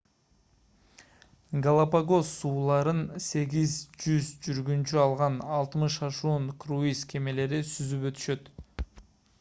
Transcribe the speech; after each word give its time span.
галапагос 1.65 2.31
сууларын 2.37 3.03
8-100 3.25 4.33
жүргүнчү 4.55 4.99
алган 5.05 5.39
60 5.59 6.01
ашуун 6.11 6.51
круиз 6.65 7.07
кемелери 7.15 7.63
сүзүп 7.77 8.11
өтүшөт 8.13 8.53